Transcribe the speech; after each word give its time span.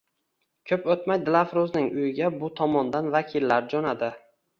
Ko`p 0.69 0.77
o`tmay 0.93 1.19
Dilafruzning 1.27 1.85
uyiga 1.97 2.31
bu 2.37 2.49
tomondan 2.61 3.11
vakillar 3.17 3.69
jo`nadi 3.75 4.11